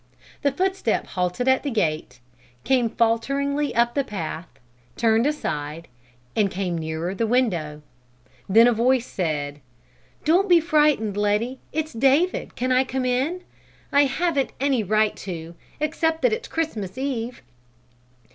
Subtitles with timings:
[0.41, 2.21] The footstep halted at the gate,
[2.63, 4.47] came falteringly up the path,
[4.97, 5.87] turned aside,
[6.35, 7.83] and came nearer the window.
[8.49, 9.61] Then a voice said:
[10.25, 12.55] "Don't be frightened Letty, it's David!
[12.55, 13.43] Can I come in?
[13.91, 17.43] I haven't any right to, except that it's Christmas Eve."